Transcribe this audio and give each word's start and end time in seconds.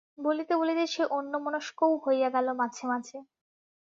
বলিতে 0.19 0.53
বলিতে 0.57 0.83
সে 0.87 1.03
অন্যমনস্কও 1.11 1.93
হইয়া 2.05 2.29
গেল 2.35 2.47
মাঝে 2.61 2.83
মাঝে। 2.87 3.17